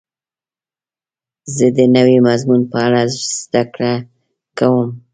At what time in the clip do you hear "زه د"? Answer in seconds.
1.55-1.79